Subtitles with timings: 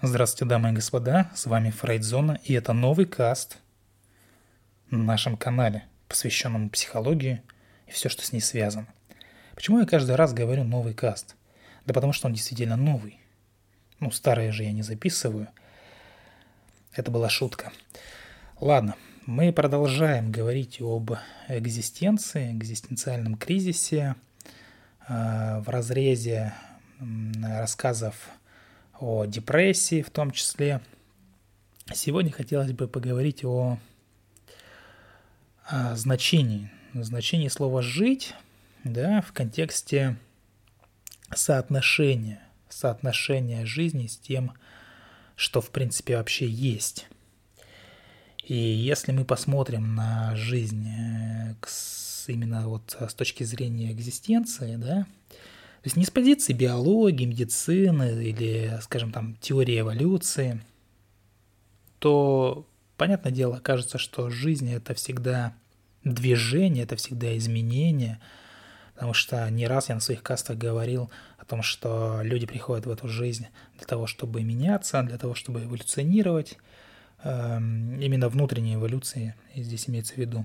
[0.00, 3.58] Здравствуйте, дамы и господа, с вами Фрейдзона, и это новый каст
[4.90, 7.42] на нашем канале, посвященном психологии
[7.88, 8.86] и все, что с ней связано.
[9.56, 11.34] Почему я каждый раз говорю новый каст?
[11.84, 13.18] Да потому что он действительно новый.
[13.98, 15.48] Ну, старые же я не записываю.
[16.92, 17.72] Это была шутка.
[18.60, 18.94] Ладно,
[19.26, 21.10] мы продолжаем говорить об
[21.48, 24.14] экзистенции, экзистенциальном кризисе
[25.08, 26.54] э, в разрезе
[27.42, 28.30] рассказов
[29.00, 30.80] о депрессии в том числе.
[31.92, 33.78] Сегодня хотелось бы поговорить о,
[35.64, 38.34] о значении, значении слова «жить»
[38.84, 40.16] да, в контексте
[41.34, 44.52] соотношения, соотношения жизни с тем,
[45.36, 47.08] что в принципе вообще есть.
[48.44, 51.54] И если мы посмотрим на жизнь э,
[52.26, 55.06] именно вот с точки зрения экзистенции, да,
[55.82, 60.60] то есть не с позиции биологии, медицины или, скажем там, теории эволюции,
[62.00, 62.66] то,
[62.96, 65.54] понятное дело, кажется, что жизнь– это всегда
[66.02, 68.18] движение, это всегда изменение,
[68.94, 72.90] потому что не раз я на своих кастах говорил о том, что люди приходят в
[72.90, 76.58] эту жизнь для того, чтобы меняться, для того, чтобы эволюционировать,
[77.22, 80.44] эм, именно внутренней эволюции здесь имеется в виду.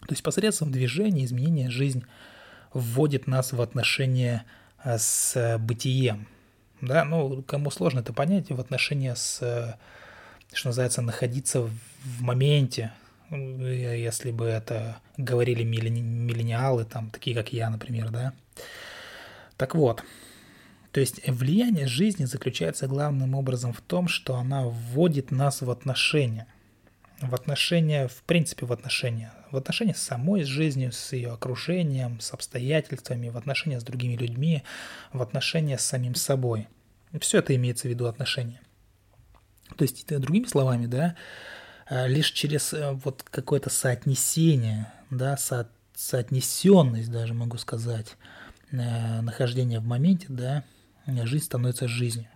[0.00, 2.04] То есть посредством движения, изменения жизнь
[2.72, 4.44] вводит нас в отношения
[4.84, 6.26] э, с бытием.
[6.80, 9.74] Да, ну, кому сложно это понять, в отношения с, э,
[10.52, 12.92] что называется, находиться в моменте,
[13.30, 18.32] если бы это говорили миллениалы, там, такие как я, например, да.
[19.56, 20.02] Так вот,
[20.90, 26.46] то есть влияние жизни заключается главным образом в том, что она вводит нас в отношения–
[27.20, 29.32] в отношения, в принципе, в отношения.
[29.50, 34.62] В отношения с самой жизнью, с ее окружением, с обстоятельствами, в отношения с другими людьми,
[35.12, 36.68] в отношения с самим собой.
[37.20, 38.60] Все это имеется в виду отношения.
[39.76, 41.16] То есть, другими словами, да,
[41.88, 48.16] э, лишь через э, вот какое-то соотнесение, да, со, соотнесенность даже, могу сказать,
[48.70, 50.64] э, нахождение в моменте, да,
[51.06, 52.28] жизнь становится жизнью.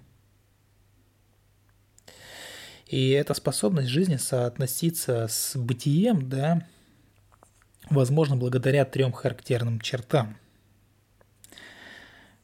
[2.94, 6.64] И эта способность жизни соотноситься с бытием, да,
[7.90, 10.36] возможно, благодаря трем характерным чертам.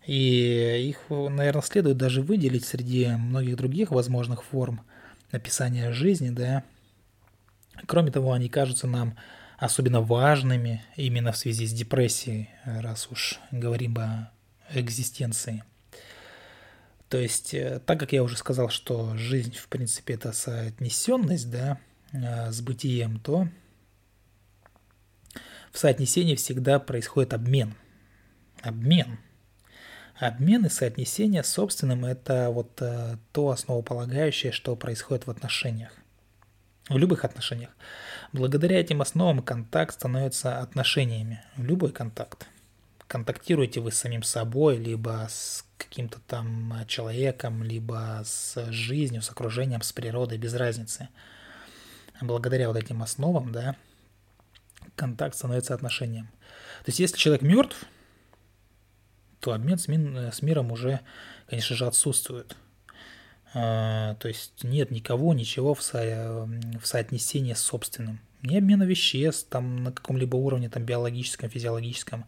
[0.04, 4.80] И их, наверное, следует даже выделить среди многих других возможных форм
[5.30, 6.64] описания жизни, да.
[7.86, 9.16] Кроме того, они кажутся нам
[9.56, 14.32] особенно важными именно в связи с депрессией, раз уж говорим о
[14.74, 15.62] экзистенции.
[17.10, 21.78] То есть, э, так как я уже сказал, что жизнь, в принципе, это соотнесенность, да,
[22.12, 23.48] э, с бытием, то
[25.72, 27.74] в соотнесении всегда происходит обмен.
[28.62, 29.18] Обмен.
[30.20, 35.92] Обмен и соотнесение с собственным– это вот э, то основополагающее, что происходит в отношениях.
[36.88, 37.70] В любых отношениях.
[38.32, 41.42] Благодаря этим основам контакт становится отношениями.
[41.56, 42.46] Любой контакт.
[43.10, 49.30] Контактируете вы с самим собой, либо с каким-то там э, человеком, либо с жизнью, с
[49.30, 51.08] окружением, с природой, без разницы.
[52.20, 53.74] Благодаря вот этим основам, да,
[54.94, 56.26] контакт становится отношением.
[56.84, 57.84] То есть, если человек мертв,
[59.40, 61.00] то обмен с, ми- э, с миром уже,
[61.48, 62.56] конечно же, отсутствует.
[63.54, 66.48] А, то есть нет никого, ничего в, со-
[66.80, 68.20] в соотнесении с собственным.
[68.42, 72.24] Ни обмена веществ там на каком-либо уровне, там биологическом, физиологическом,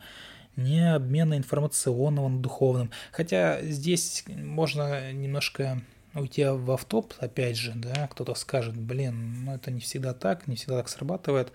[0.57, 2.91] не обмена информационного на духовным.
[3.11, 5.83] Хотя здесь можно немножко
[6.15, 10.57] уйти в автоп, опять же, да, кто-то скажет, блин, ну это не всегда так, не
[10.57, 11.53] всегда так срабатывает.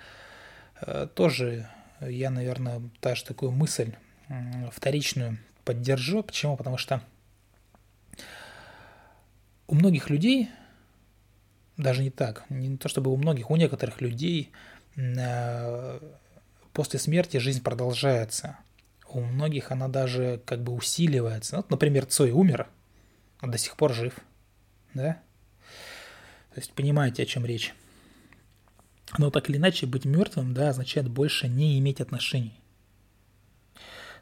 [0.81, 1.69] Э, тоже
[2.01, 3.93] я, наверное, даже такую мысль
[4.71, 6.23] вторичную поддержу.
[6.23, 6.57] Почему?
[6.57, 7.01] Потому что
[9.67, 10.49] у многих людей,
[11.77, 14.51] даже не так, не то чтобы у многих, у некоторых людей
[14.95, 15.99] э,
[16.73, 18.57] после смерти жизнь продолжается
[19.09, 21.57] у многих она даже как бы усиливается.
[21.57, 22.67] Вот, например, Цой умер,
[23.39, 24.13] а до сих пор жив.
[24.93, 25.19] Да?
[26.53, 27.73] То есть понимаете, о чем речь.
[29.17, 32.59] Но так или иначе, быть мертвым, да, означает больше не иметь отношений.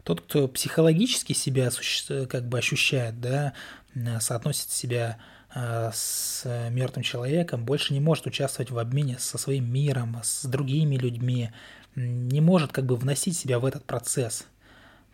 [0.04, 1.71] Тот, кто психологически себя
[2.27, 3.54] как бы ощущает, да,
[4.19, 5.18] соотносит себя
[5.50, 10.95] а, с мертвым человеком, больше не может участвовать в обмене со своим миром, с другими
[10.95, 11.50] людьми,
[11.95, 14.45] не может как бы вносить себя в этот процесс–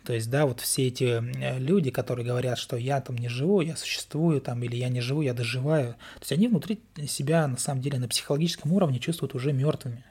[0.04, 3.60] то есть, да, вот все эти э, люди, которые говорят, что я там не живу,
[3.60, 7.58] я существую, там, или я не живу, я доживаю, то есть они внутри себя, на
[7.58, 10.04] самом деле, на психологическом уровне чувствуют уже мертвыми.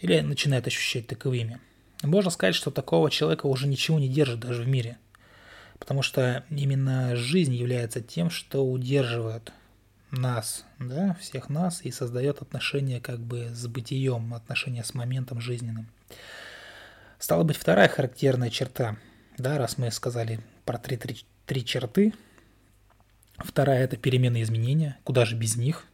[0.00, 1.60] Или начинают ощущать таковыми.
[2.02, 4.98] Можно сказать, что такого человека уже ничего не держит даже в мире.
[5.78, 9.52] Потому что именно жизнь является тем, что удерживает
[10.10, 15.88] нас, да, всех нас и создает отношения как бы с бытием, отношения с моментом жизненным.
[17.22, 18.96] Стала быть, вторая характерная черта,
[19.38, 22.14] да, раз мы сказали про три, три, три черты.
[23.38, 25.84] Вторая– это перемены изменения, куда же без них.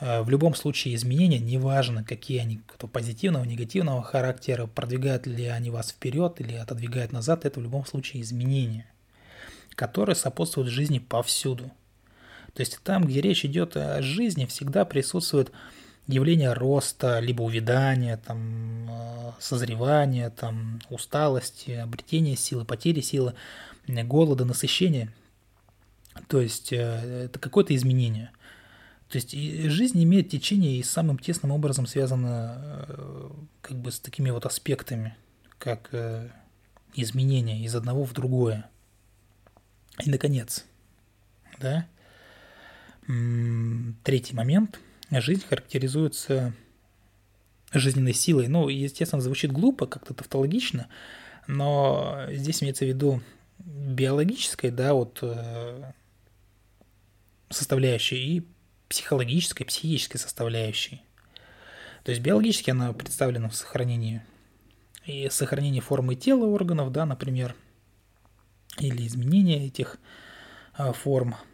[0.00, 5.70] Э, в любом случае изменения, неважно, какие они, кто позитивного, негативного характера, продвигают ли они
[5.70, 8.84] вас вперед или отодвигают назад, это в любом случае изменения,
[9.70, 11.72] которые сопутствуют жизни повсюду–
[12.54, 15.50] то есть там, где речь идет о жизни, всегда присутствует
[16.06, 23.34] явление роста, либо увядания, там, э, созревания, там, усталости, обретения силы, потери силы,
[23.86, 25.12] голода, насыщения.
[26.28, 28.30] То есть э, это какое-то изменение.
[29.08, 33.30] То есть жизнь имеет течение и самым тесным образом связана э,
[33.60, 35.16] как бы с такими вот аспектами,
[35.58, 35.90] как
[36.94, 38.68] изменение из одного в другое.
[40.04, 40.64] И, наконец,
[41.60, 41.86] да,
[43.06, 44.80] Третий момент.
[45.20, 46.54] Жизнь характеризуется
[47.72, 48.48] жизненной силой.
[48.48, 50.88] Ну, естественно, звучит глупо, как-то тавтологично,
[51.46, 53.22] но здесь имеется в виду
[53.58, 55.92] биологической, да, вот э,
[57.50, 58.46] составляющей и
[58.88, 61.02] психологической, психической составляющей.
[62.04, 64.22] То есть биологически она представлена в сохранении
[65.06, 67.54] и сохранении формы тела органов, да, например,
[68.78, 69.98] или изменения этих
[70.78, 71.36] э, форм–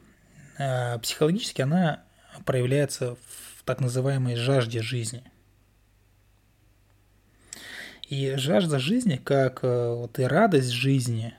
[0.60, 2.02] Э, психологически она
[2.44, 5.22] проявляется в так называемой жажде жизни.
[8.08, 11.34] И жажда жизни, как э, вот и радость жизни,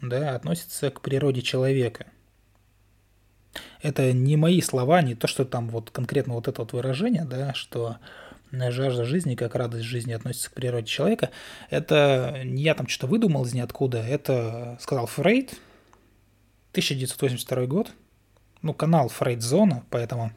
[0.00, 2.06] да, относится к природе человека.
[3.82, 7.54] Это не мои слова, не то, что там вот конкретно вот это вот выражение, да,
[7.54, 7.96] что
[8.52, 11.30] жажда жизни, как радость жизни относится к природе человека.
[11.70, 15.58] Это не я там что-то выдумал из ниоткуда, это сказал Фрейд,
[16.70, 17.90] 1982 год–
[18.64, 20.32] ну, канал Фрейдзона, поэтому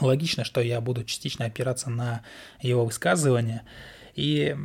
[0.00, 2.22] логично, что я буду частично опираться на
[2.60, 3.64] его высказывания
[4.14, 4.56] и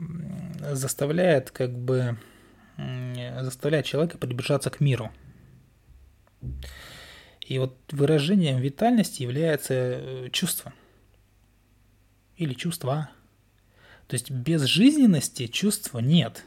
[0.71, 2.17] заставляет как бы
[2.77, 5.11] заставляет человека приближаться к миру.
[7.41, 10.73] И вот выражением витальности является э, чувство.
[12.35, 13.09] Или чувства.
[14.07, 16.43] То есть без жизненности чувства нет.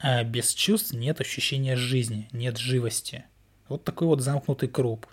[0.00, 3.24] А без чувств нет ощущения жизни, нет живости–
[3.72, 5.11] вот такой вот замкнутый круг.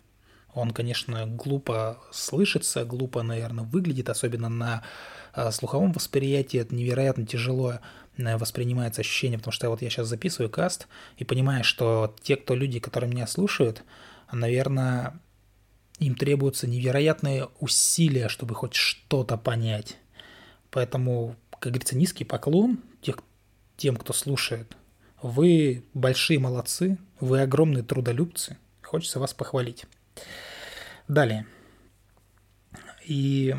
[0.54, 4.84] Он, конечно, глупо слышится, глупо, наверное, выглядит, особенно на
[5.34, 6.60] а, слуховом восприятии.
[6.60, 7.80] Это невероятно тяжело
[8.18, 10.88] э, воспринимается ощущение, потому что вот я сейчас записываю каст
[11.18, 13.84] и понимаю, что те, кто люди, которые меня слушают,
[14.32, 15.20] наверное,
[16.00, 19.98] им требуются невероятные усилия, чтобы хоть что-то понять.
[20.72, 23.20] Поэтому, как говорится, низкий поклон тех,
[23.78, 24.76] тем, кто слушает.
[25.22, 28.58] Вы большие молодцы, вы огромные трудолюбцы.
[28.82, 29.86] Хочется вас похвалить.
[31.08, 31.46] Далее.
[33.06, 33.56] И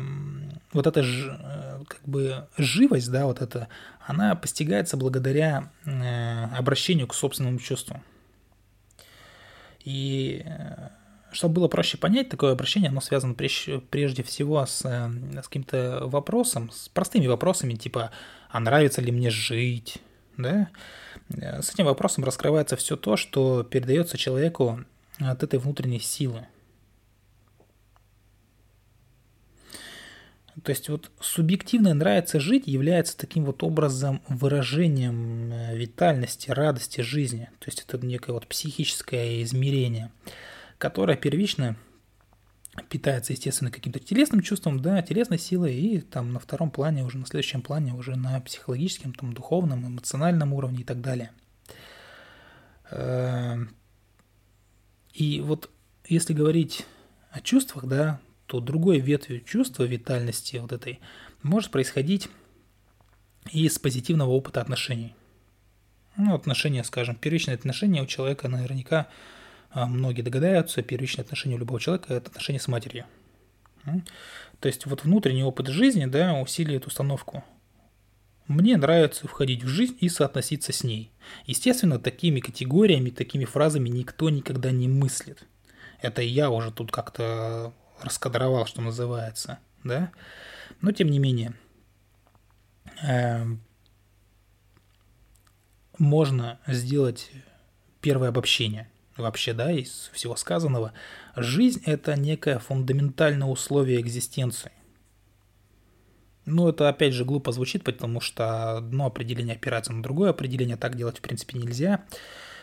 [0.71, 3.67] вот эта э, как бы живость, да, вот эта,
[3.99, 8.01] она постигается благодаря э, обращению к собственному чувству.
[9.83, 10.89] И э,
[11.33, 16.87] чтобы было проще понять, такое обращение, оно связано прежде всего с, с каким-то вопросом, с
[16.89, 18.11] простыми вопросами, типа,
[18.49, 19.97] а нравится ли мне жить,
[20.37, 20.69] да,
[21.29, 24.81] с этим вопросом раскрывается все то, что передается человеку
[25.19, 26.47] от этой внутренней силы.
[30.63, 37.49] То есть вот субъективно нравится жить является таким вот образом выражением э, витальности, радости жизни.
[37.59, 40.11] То есть это некое вот психическое измерение,
[40.77, 41.77] которое первично
[42.89, 47.25] питается, естественно, каким-то телесным чувством, да, телесной силой, и там на втором плане, уже на
[47.25, 51.31] следующем плане, уже на психологическом, там, духовном, эмоциональном уровне и так далее.
[52.89, 53.75] Эм,
[55.13, 55.69] и вот
[56.05, 56.85] если говорить
[57.31, 58.19] о чувствах, да,
[58.51, 60.99] то другой ветвью чувства витальности вот этой
[61.41, 62.27] может происходить
[63.49, 65.15] из позитивного опыта отношений.
[66.17, 69.07] Ну, отношения, скажем, первичные отношения у человека наверняка
[69.69, 73.05] а, многие догадаются, первичные отношения у любого человека– это отношения с матерью.
[74.59, 77.45] То есть вот внутренний опыт жизни да, усиливает установку.
[78.49, 81.09] Мне нравится входить в жизнь и соотноситься с ней.
[81.45, 85.45] Естественно, такими категориями, такими фразами никто никогда не мыслит.
[86.01, 90.11] Это я уже тут как-то раскадровал, что называется, да?
[90.81, 91.53] Но тем не менее,
[93.03, 93.45] э,
[95.97, 97.31] можно сделать
[98.01, 100.93] первое обобщение вообще, да, из всего сказанного,
[101.35, 104.71] жизнь– это некое фундаментальное условие экзистенции.
[106.45, 110.95] Ну, это опять же глупо звучит, потому что одно определение опирается на другое определение, так
[110.95, 112.03] делать в принципе нельзя.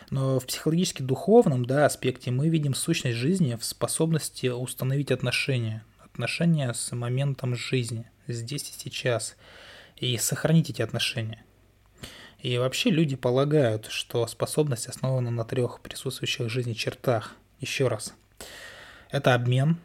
[0.09, 5.83] Но в психологически-духовном да, аспекте мы видим сущность жизни в способности установить отношения.
[5.99, 9.35] Отношения с моментом жизни, здесь и сейчас.
[9.97, 11.43] И сохранить эти отношения.
[12.39, 17.35] И вообще люди полагают, что способность основана на трех присутствующих в жизни чертах.
[17.59, 18.13] Еще раз.
[19.11, 19.77] Это обмен,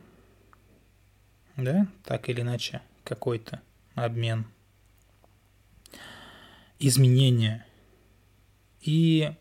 [1.57, 3.61] да, так или иначе, какой-то
[3.95, 4.47] обмен.
[6.79, 7.65] Изменение
[8.81, 9.35] и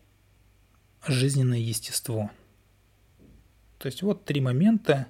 [1.06, 2.30] жизненное естество.
[3.78, 5.06] То есть вот три момента,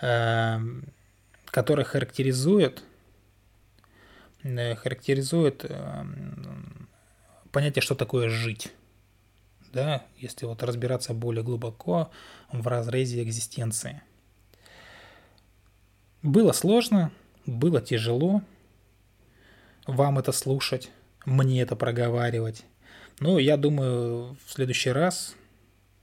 [0.00, 0.58] э,
[1.46, 2.82] которые характеризуют,
[4.42, 6.04] э, характеризуют э,
[7.50, 8.72] понятие, что такое жить.
[9.72, 12.10] Да, если вот разбираться более глубоко
[12.50, 14.02] в разрезе экзистенции.
[16.22, 17.10] Было сложно,
[17.46, 18.42] было тяжело
[19.86, 20.90] вам это слушать,
[21.24, 22.64] мне это проговаривать.
[23.22, 25.36] Но я думаю, в следующий раз,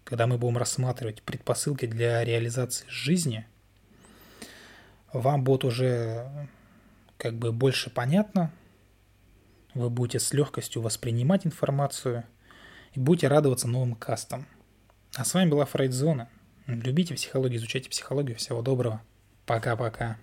[0.06, 3.46] когда мы будем рассматривать предпосылки для реализации жизни,
[5.12, 6.48] вам будет уже
[7.18, 8.54] как бы больше понятно,
[9.74, 12.24] вы будете с легкостью воспринимать информацию
[12.94, 14.48] и будете радоваться новым кастам.
[15.14, 16.30] А с вами была Фрейдзона.
[16.68, 18.38] Любите психологию, изучайте психологию.
[18.38, 19.02] Всего доброго.
[19.46, 20.16] Пока-пока.